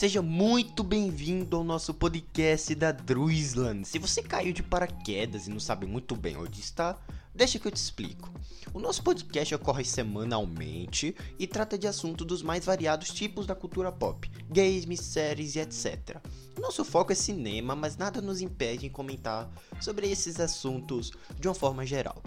[0.00, 3.86] Seja muito bem-vindo ao nosso podcast da Druisland.
[3.86, 6.98] Se você caiu de paraquedas e não sabe muito bem onde está,
[7.34, 8.32] deixa que eu te explico.
[8.72, 13.92] O nosso podcast ocorre semanalmente e trata de assuntos dos mais variados tipos da cultura
[13.92, 16.16] pop, games, séries e etc.
[16.58, 21.54] Nosso foco é cinema, mas nada nos impede em comentar sobre esses assuntos de uma
[21.54, 22.22] forma geral.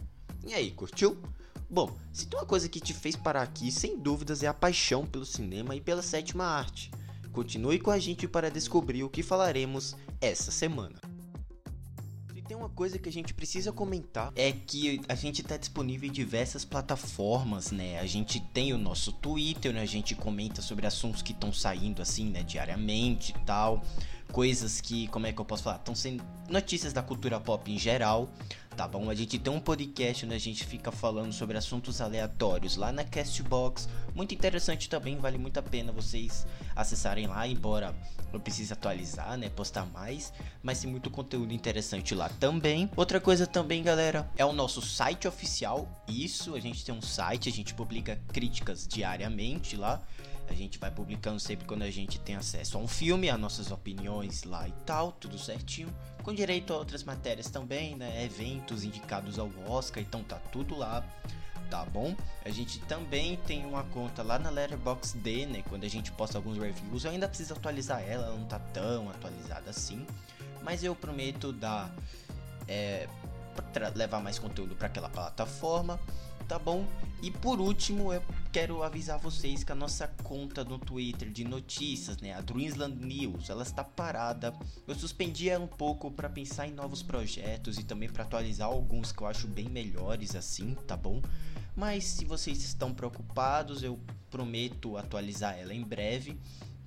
[0.45, 1.17] E aí, curtiu?
[1.67, 5.07] Bom, se tem uma coisa que te fez parar aqui, sem dúvidas é a paixão
[5.07, 6.91] pelo cinema e pela sétima arte.
[7.33, 11.01] Continue com a gente para descobrir o que falaremos essa semana.
[12.45, 16.11] Tem uma coisa que a gente precisa comentar é que a gente está disponível em
[16.11, 17.99] diversas plataformas, né?
[17.99, 19.81] A gente tem o nosso Twitter, né?
[19.81, 23.81] A gente comenta sobre assuntos que estão saindo assim, né, diariamente e tal
[24.33, 25.75] coisas que, como é que eu posso falar?
[25.75, 28.27] Estão sendo notícias da cultura pop em geral,
[28.75, 29.07] tá bom?
[29.11, 33.03] A gente tem um podcast onde a gente fica falando sobre assuntos aleatórios lá na
[33.03, 37.95] Castbox, muito interessante também, vale muito a pena vocês acessarem lá, embora
[38.33, 42.89] eu precise atualizar, né, postar mais, mas tem muito conteúdo interessante lá também.
[42.95, 45.87] Outra coisa também, galera, é o nosso site oficial.
[46.07, 50.01] Isso, a gente tem um site, a gente publica críticas diariamente lá.
[50.47, 53.71] A gente vai publicando sempre quando a gente tem acesso a um filme, as nossas
[53.71, 55.93] opiniões lá e tal, tudo certinho.
[56.21, 58.23] Com direito a outras matérias também, né?
[58.23, 61.03] Eventos indicados ao Oscar, então tá tudo lá
[61.73, 62.15] tá bom?
[62.45, 65.63] A gente também tem uma conta lá na Letterboxd, né?
[65.67, 69.09] Quando a gente posta alguns reviews, eu ainda preciso atualizar ela, ela não tá tão
[69.09, 70.05] atualizada assim,
[70.61, 71.91] mas eu prometo dar
[72.67, 73.07] é,
[73.95, 75.99] levar mais conteúdo para aquela plataforma
[76.53, 76.85] tá bom?
[77.19, 78.21] E por último, eu
[78.51, 83.49] quero avisar vocês que a nossa conta no Twitter de notícias, né, a Dreamsland News,
[83.49, 84.53] ela está parada.
[84.87, 89.11] Eu suspendi ela um pouco para pensar em novos projetos e também para atualizar alguns
[89.11, 91.23] que eu acho bem melhores assim, tá bom?
[91.75, 93.99] Mas se vocês estão preocupados, eu
[94.29, 96.37] prometo atualizar ela em breve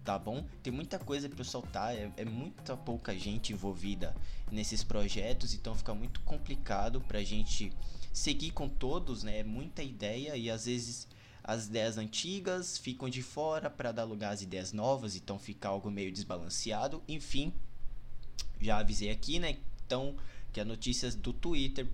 [0.04, 0.46] tá bom?
[0.62, 4.14] Tem muita coisa para soltar, é, é muita pouca gente envolvida
[4.52, 7.72] nesses projetos, então fica muito complicado pra gente
[8.16, 9.41] seguir com todos, né?
[9.41, 11.06] É muita ideia e às vezes
[11.44, 15.91] as ideias antigas ficam de fora para dar lugar às ideias novas, então fica algo
[15.91, 17.03] meio desbalanceado.
[17.06, 17.53] Enfim,
[18.59, 19.59] já avisei aqui, né?
[19.84, 20.16] Então,
[20.50, 21.87] que as notícias do Twitter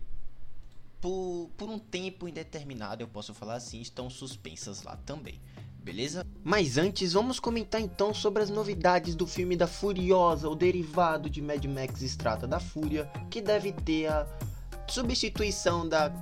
[1.01, 5.41] por, por um tempo indeterminado, eu posso falar assim, estão suspensas lá também.
[5.83, 6.25] Beleza?
[6.45, 11.43] Mas antes, vamos comentar então sobre as novidades do filme da Furiosa, o derivado de
[11.43, 14.25] Mad Max Estrada da Fúria, que deve ter a
[14.89, 16.13] substituição da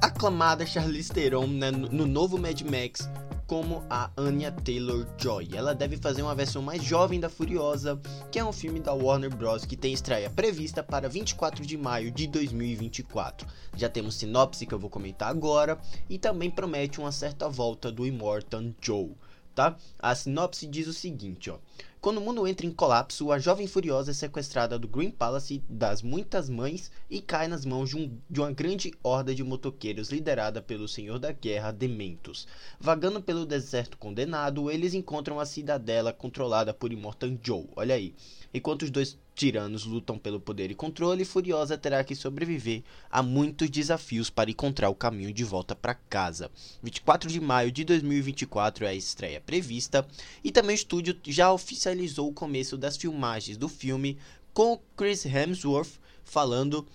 [0.00, 3.08] aclamada Charlize Theron né, no novo Mad Max
[3.46, 5.50] como a Anya Taylor-Joy.
[5.54, 8.00] Ela deve fazer uma versão mais jovem da Furiosa,
[8.30, 9.64] que é um filme da Warner Bros.
[9.64, 13.46] que tem estreia prevista para 24 de maio de 2024.
[13.76, 15.78] Já temos sinopse que eu vou comentar agora
[16.08, 19.14] e também promete uma certa volta do Immortal Joe
[19.54, 19.76] tá?
[19.98, 21.58] A sinopse diz o seguinte, ó.
[22.04, 26.02] Quando o mundo entra em colapso, a jovem furiosa é sequestrada do Green Palace das
[26.02, 30.60] muitas mães e cai nas mãos de, um, de uma grande horda de motoqueiros liderada
[30.60, 32.46] pelo Senhor da Guerra, Dementos.
[32.78, 37.68] Vagando pelo deserto condenado, eles encontram a cidadela controlada por Immortan Joe.
[37.74, 38.14] Olha aí.
[38.52, 43.68] Enquanto os dois tiranos lutam pelo poder e controle, Furiosa terá que sobreviver a muitos
[43.68, 46.50] desafios para encontrar o caminho de volta para casa.
[46.82, 50.06] 24 de maio de 2024 é a estreia prevista
[50.42, 54.16] e também o estúdio já oficializou o começo das filmagens do filme
[54.52, 56.86] com Chris Hemsworth falando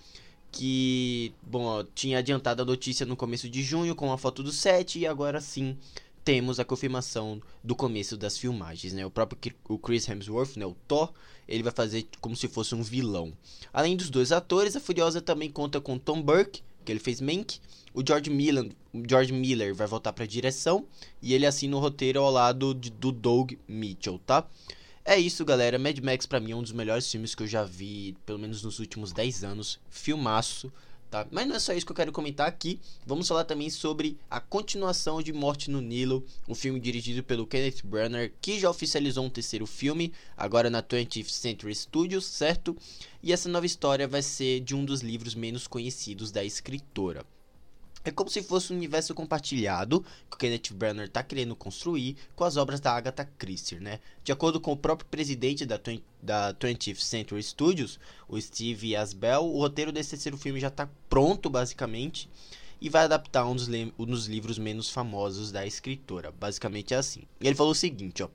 [0.50, 4.98] que, bom, tinha adiantado a notícia no começo de junho com a foto do set
[4.98, 5.76] e agora sim
[6.24, 9.04] temos a confirmação do começo das filmagens, né?
[9.04, 11.12] O próprio o Chris Hemsworth, né, o Thor,
[11.48, 13.32] ele vai fazer como se fosse um vilão.
[13.72, 17.58] Além dos dois atores, a Furiosa também conta com Tom Burke, que ele fez Mank,
[17.92, 18.70] o George Miller,
[19.08, 20.86] George Miller vai voltar para direção
[21.20, 24.46] e ele assina o roteiro ao lado de, do Doug Mitchell, tá?
[25.04, 25.78] É isso, galera.
[25.78, 28.62] Mad Max para mim é um dos melhores filmes que eu já vi, pelo menos
[28.62, 29.80] nos últimos 10 anos.
[29.88, 30.72] Filmaço.
[31.10, 31.26] Tá?
[31.28, 32.78] Mas não é só isso que eu quero comentar aqui.
[33.04, 37.82] Vamos falar também sobre a continuação de Morte no Nilo, um filme dirigido pelo Kenneth
[37.82, 42.76] Branagh, que já oficializou um terceiro filme, agora na 20th Century Studios, certo?
[43.20, 47.26] E essa nova história vai ser de um dos livros menos conhecidos da escritora.
[48.02, 50.00] É como se fosse um universo compartilhado
[50.30, 54.00] que o Kenneth Branagh está querendo construir com as obras da Agatha Christie, né?
[54.24, 55.78] De acordo com o próprio presidente da,
[56.22, 61.50] da 20th Century Studios, o Steve Asbell, o roteiro desse terceiro filme já está pronto,
[61.50, 62.28] basicamente,
[62.80, 66.32] e vai adaptar um dos, um dos livros menos famosos da escritora.
[66.32, 67.24] Basicamente é assim.
[67.38, 68.28] E ele falou o seguinte, ó.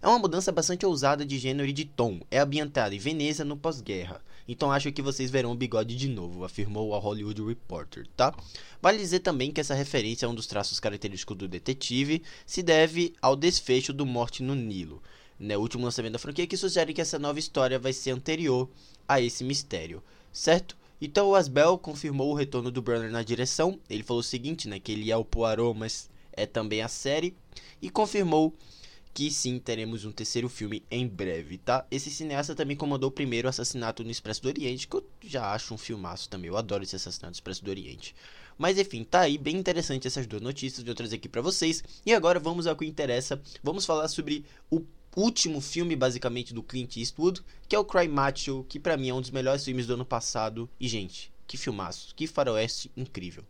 [0.00, 2.20] É uma mudança bastante ousada de gênero e de tom.
[2.30, 4.22] É ambientada em Veneza no pós-guerra.
[4.46, 8.34] Então acho que vocês verão o bigode de novo, afirmou a Hollywood Reporter, tá?
[8.80, 13.12] Vale dizer também que essa referência a um dos traços característicos do detetive se deve
[13.20, 15.02] ao desfecho do Morte no Nilo.
[15.38, 18.68] né, o último lançamento da franquia, que sugere que essa nova história vai ser anterior
[19.06, 20.02] a esse mistério,
[20.32, 20.76] certo?
[21.00, 23.78] Então o Asbel confirmou o retorno do Brunner na direção.
[23.88, 27.36] Ele falou o seguinte, né, que ele é o Poirot, mas é também a série,
[27.80, 28.54] e confirmou
[29.12, 31.86] que sim, teremos um terceiro filme em breve, tá?
[31.90, 35.74] Esse cineasta também comandou o primeiro Assassinato no Expresso do Oriente, que eu já acho
[35.74, 36.48] um filmaço também.
[36.48, 38.14] Eu adoro esse Assassinato no Expresso do Oriente.
[38.56, 41.82] Mas enfim, tá aí bem interessante essas duas notícias eu trazer aqui para vocês.
[42.04, 43.40] E agora vamos ao que interessa.
[43.62, 44.82] Vamos falar sobre o
[45.16, 49.14] último filme basicamente do Clint Eastwood, que é o Cry Macho, que para mim é
[49.14, 50.68] um dos melhores filmes do ano passado.
[50.78, 53.44] E gente, que filmaço, que faroeste incrível.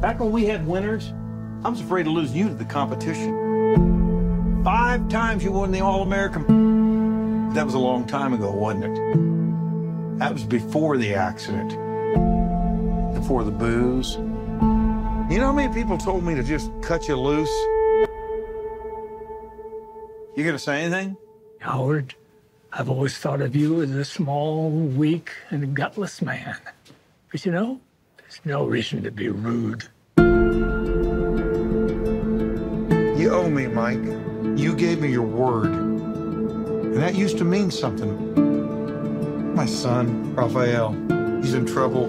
[0.00, 1.14] Back when we had winners,
[1.64, 4.64] I was afraid to lose you to the competition.
[4.64, 7.54] Five times you won the All-American.
[7.54, 10.18] That was a long time ago, wasn't it?
[10.18, 11.68] That was before the accident.
[13.14, 14.16] Before the booze.
[14.16, 17.48] You know how many people told me to just cut you loose?
[20.36, 21.16] You gonna say anything?
[21.60, 22.16] Howard,
[22.72, 26.56] I've always thought of you as a small, weak, and gutless man.
[27.30, 27.80] But you know,
[28.16, 29.86] there's no reason to be rude.
[33.42, 33.98] You owe me, Mike.
[34.56, 35.72] You gave me your word.
[35.72, 39.52] And that used to mean something.
[39.52, 40.92] My son, Rafael,
[41.42, 42.04] he's in trouble.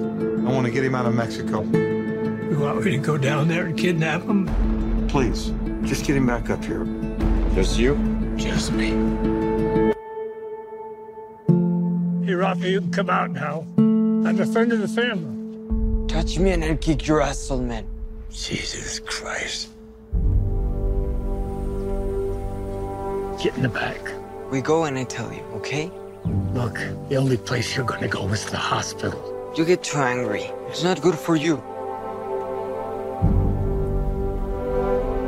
[0.48, 1.64] I want to get him out of Mexico.
[1.64, 5.08] You want me to go down there and kidnap him?
[5.08, 5.52] Please,
[5.82, 6.86] just get him back up here.
[7.56, 7.96] Just you?
[8.36, 8.90] Just me.
[12.28, 13.66] Hey, Rafa, you can come out now.
[13.78, 16.08] I'm a friend of the family.
[16.08, 17.88] Touch me and I'll kick your ass, old man.
[18.30, 19.73] Jesus Christ.
[23.44, 24.00] Get in the back.
[24.52, 25.92] We go and I tell you, okay?
[26.54, 26.76] Look,
[27.10, 29.20] the only place you're gonna go is the hospital.
[29.58, 30.44] You get too angry.
[30.70, 31.62] It's not good for you.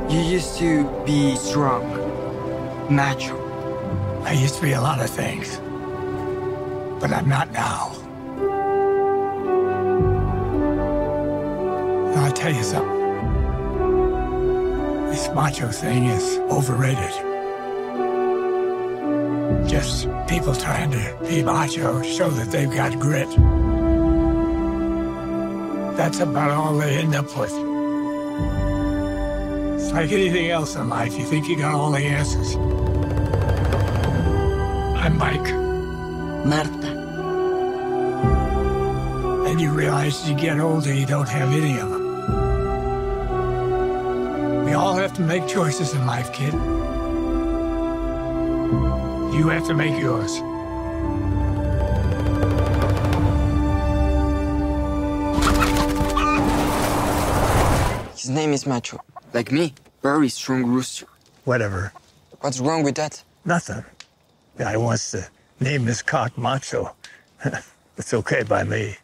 [0.09, 1.83] You used to be strong,
[2.89, 3.35] macho.
[4.23, 5.57] I used to be a lot of things,
[7.01, 7.91] but I'm not now.
[12.15, 12.95] I'll tell you something.
[15.09, 17.24] This macho thing is overrated.
[19.67, 23.27] Just people trying to be macho show that they've got grit.
[25.97, 27.51] That's about all they end up with.
[29.81, 31.17] It's like anything else in life.
[31.17, 32.55] You think you got all the answers.
[35.03, 35.53] I'm Mike.
[36.45, 36.87] Marta.
[39.47, 42.05] And you realize as you get older, you don't have any of them.
[44.65, 46.53] We all have to make choices in life, kid.
[49.35, 50.37] You have to make yours.
[58.17, 58.97] His name is Macho.
[59.33, 59.73] Like me.
[60.01, 61.07] Very strong rooster.
[61.43, 61.91] Whatever.
[62.39, 63.21] What's wrong with that?
[63.43, 63.83] Nothing.
[64.57, 65.27] Guy wants to
[65.59, 66.95] name his cock macho.
[67.97, 68.95] it's okay by me.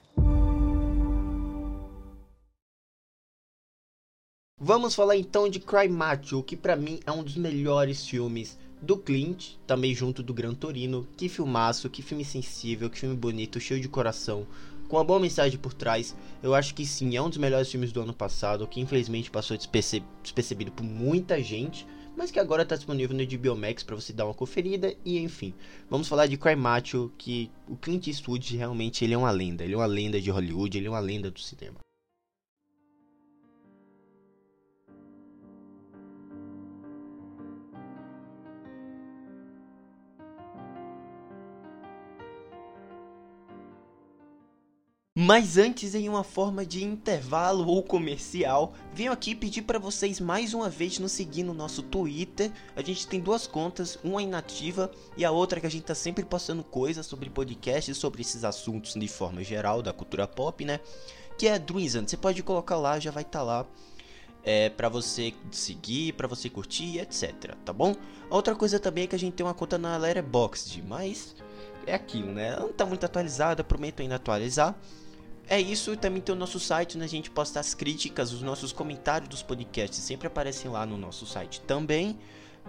[4.63, 8.97] Vamos falar então de Cry Macho, que para mim é um dos melhores filmes do
[8.97, 11.07] Clint, também junto do Gran Torino.
[11.15, 14.47] Que filmaço, que filme sensível, que filme bonito, cheio de coração,
[14.87, 16.15] com uma boa mensagem por trás.
[16.41, 19.55] Eu acho que sim, é um dos melhores filmes do ano passado, que infelizmente passou
[19.55, 21.85] desperce despercebido por muita gente,
[22.17, 25.53] mas que agora está disponível no HBO Max para você dar uma conferida e enfim.
[25.89, 29.73] Vamos falar de Cry Macho, que o Clint Eastwood realmente ele é uma lenda, ele
[29.73, 31.77] é uma lenda de Hollywood, ele é uma lenda do cinema.
[45.23, 50.55] Mas antes, em uma forma de intervalo ou comercial, venho aqui pedir para vocês mais
[50.55, 52.51] uma vez nos seguir no nosso Twitter.
[52.75, 56.25] A gente tem duas contas, uma inativa e a outra que a gente tá sempre
[56.25, 60.79] postando coisas sobre podcasts, sobre esses assuntos de forma geral da cultura pop, né?
[61.37, 62.07] Que é Druizan.
[62.07, 63.65] Você pode colocar lá, já vai estar tá lá.
[64.43, 67.95] É, para você seguir, para você curtir, etc, tá bom?
[68.27, 71.35] Outra coisa também é que a gente tem uma conta na Letterboxd, mas
[71.85, 72.47] é aquilo, né?
[72.47, 74.75] Ela não tá muito atualizada, prometo ainda atualizar.
[75.47, 78.71] É isso, também tem o nosso site, onde a gente posta as críticas, os nossos
[78.71, 82.17] comentários dos podcasts sempre aparecem lá no nosso site também,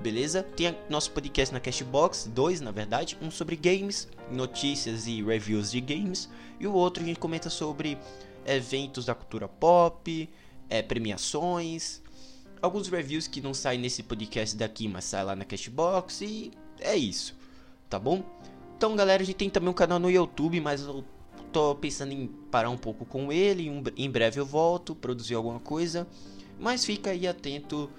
[0.00, 0.43] beleza?
[0.43, 5.81] Tem nosso podcast na Cashbox, dois na verdade, um sobre games, notícias e reviews de
[5.81, 7.97] games, e o outro a gente comenta sobre
[8.45, 10.29] eventos da cultura pop,
[10.69, 12.02] é, premiações,
[12.61, 16.50] alguns reviews que não saem nesse podcast daqui, mas saem lá na Cashbox, e
[16.81, 17.37] é isso,
[17.88, 18.25] tá bom?
[18.76, 21.05] Então galera, a gente tem também um canal no YouTube, mas eu
[21.52, 23.71] tô pensando em parar um pouco com ele.
[23.97, 26.06] Em breve eu volto, produzir alguma coisa.
[26.59, 27.90] Mas fica aí atento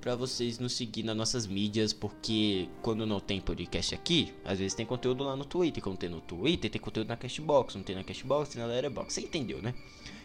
[0.00, 4.74] para vocês nos seguir nas nossas mídias, porque quando não tem podcast aqui, às vezes
[4.74, 7.94] tem conteúdo lá no Twitter, como tem no Twitter, tem conteúdo na Cashbox, não tem
[7.96, 9.74] na Cashbox, tem na Letterboxd, você entendeu, né?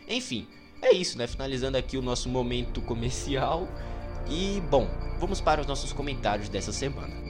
[0.08, 0.48] Enfim,
[0.82, 1.28] é isso, né?
[1.28, 3.68] Finalizando aqui o nosso momento comercial.
[4.30, 4.88] E, bom,
[5.20, 7.25] vamos para os nossos comentários dessa semana.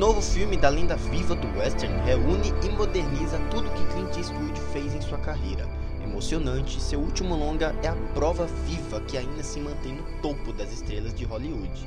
[0.00, 4.94] Novo filme da lenda viva do western reúne e moderniza tudo que Clint Eastwood fez
[4.94, 5.68] em sua carreira.
[6.02, 10.72] Emocionante, seu último longa é a prova viva que ainda se mantém no topo das
[10.72, 11.86] estrelas de Hollywood.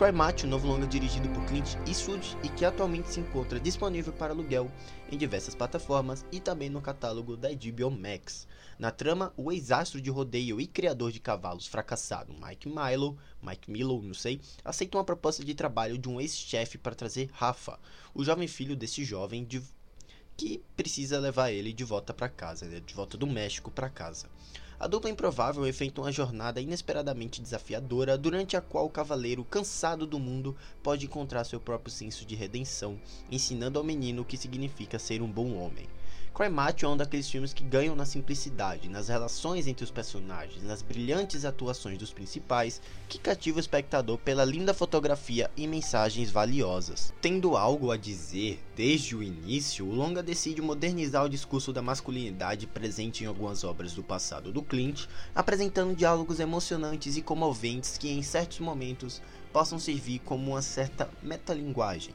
[0.00, 4.32] Cry Macho, novo longa dirigido por Clint Eastwood e que atualmente se encontra disponível para
[4.32, 4.72] aluguel
[5.12, 8.48] em diversas plataformas e também no catálogo da HBO Max.
[8.78, 14.00] Na trama, o ex-astro de rodeio e criador de cavalos fracassado Mike Milo, Mike Milo,
[14.00, 17.78] não sei, aceita uma proposta de trabalho de um ex-chefe para trazer Rafa,
[18.14, 19.62] o jovem filho desse jovem de...
[20.34, 22.80] que precisa levar ele de volta para casa, né?
[22.80, 24.30] de volta do México para casa.
[24.80, 30.18] A dupla improvável enfrenta uma jornada inesperadamente desafiadora, durante a qual o cavaleiro, cansado do
[30.18, 32.98] mundo, pode encontrar seu próprio senso de redenção,
[33.30, 35.86] ensinando ao menino o que significa ser um bom homem.
[36.32, 40.62] Cry Macho é um daqueles filmes que ganham na simplicidade, nas relações entre os personagens,
[40.62, 47.12] nas brilhantes atuações dos principais, que cativa o espectador pela linda fotografia e mensagens valiosas.
[47.20, 52.66] Tendo algo a dizer desde o início, o longa decide modernizar o discurso da masculinidade
[52.66, 58.22] presente em algumas obras do passado do Clint, apresentando diálogos emocionantes e comoventes que em
[58.22, 59.20] certos momentos
[59.52, 62.14] possam servir como uma certa metalinguagem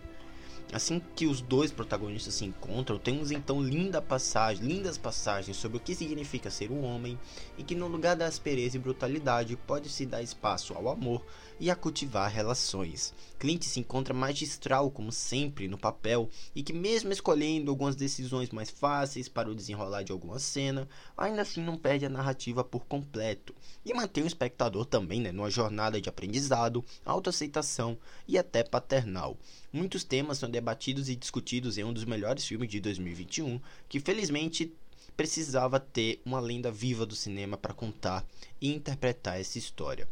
[0.73, 5.79] Assim que os dois protagonistas se encontram, temos então linda passagem, lindas passagens sobre o
[5.79, 7.17] que significa ser um homem
[7.57, 11.23] e que no lugar da aspereza e brutalidade pode se dar espaço ao amor
[11.59, 13.13] e a cultivar relações.
[13.39, 18.69] Clint se encontra magistral como sempre no papel e que mesmo escolhendo algumas decisões mais
[18.69, 23.53] fáceis para o desenrolar de alguma cena, ainda assim não perde a narrativa por completo
[23.85, 27.97] e mantém o espectador também né, numa jornada de aprendizado, autoaceitação
[28.27, 29.37] e até paternal.
[29.71, 34.73] Muitos temas são debatidos e discutidos em um dos melhores filmes de 2021, que felizmente
[35.15, 38.25] precisava ter uma lenda viva do cinema para contar
[38.59, 40.07] e interpretar essa história.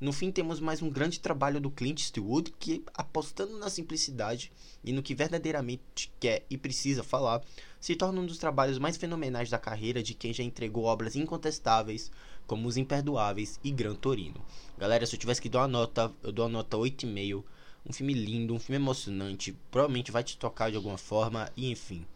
[0.00, 4.52] No fim, temos mais um grande trabalho do Clint Eastwood que, apostando na simplicidade
[4.84, 7.42] e no que verdadeiramente quer e precisa falar,
[7.80, 12.12] se torna um dos trabalhos mais fenomenais da carreira de quem já entregou obras incontestáveis
[12.46, 14.40] como Os Imperdoáveis e Gran Torino.
[14.78, 17.42] Galera, se eu tivesse que dar uma nota, eu dou a nota 8,5.
[17.84, 22.06] Um filme lindo, um filme emocionante, provavelmente vai te tocar de alguma forma e enfim.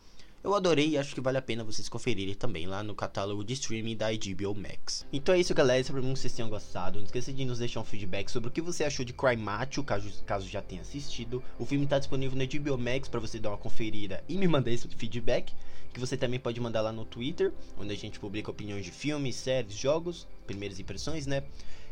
[0.45, 3.53] Eu adorei e acho que vale a pena vocês conferirem também lá no catálogo de
[3.53, 5.07] streaming da HBO Max.
[5.13, 5.81] Então é isso, galera.
[5.81, 6.99] Espero que vocês tenham gostado.
[6.99, 9.85] Não esqueça de nos deixar um feedback sobre o que você achou de Cry Macho,
[9.85, 11.41] caso, caso já tenha assistido.
[11.61, 14.73] O filme está disponível na HBO Max para você dar uma conferida e me mandar
[14.73, 15.55] esse feedback.
[15.95, 19.37] Que você também pode mandar lá no Twitter, onde a gente publica opiniões de filmes,
[19.37, 21.45] séries, jogos, primeiras impressões, né?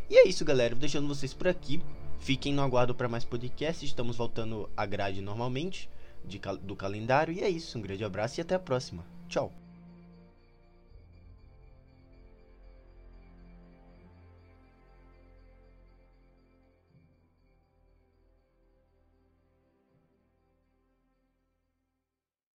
[0.09, 0.75] E é isso, galera.
[0.75, 1.81] Vou deixando vocês por aqui.
[2.19, 3.89] Fiquem no aguardo para mais podcasts.
[3.89, 5.89] Estamos voltando à grade normalmente
[6.25, 7.33] de, do calendário.
[7.33, 9.05] E é isso, um grande abraço e até a próxima.
[9.29, 9.53] Tchau!